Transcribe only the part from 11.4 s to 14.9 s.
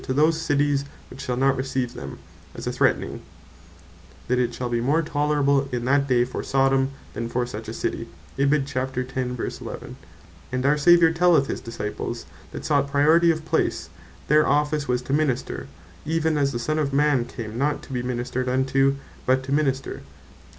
his Disciples, that sought Priority of place, their Office